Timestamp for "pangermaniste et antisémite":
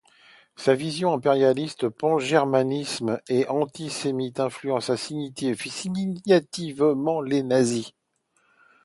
1.87-4.39